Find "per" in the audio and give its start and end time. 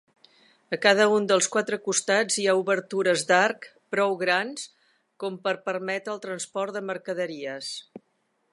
5.47-5.55